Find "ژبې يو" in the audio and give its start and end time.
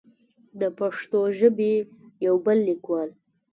1.39-2.35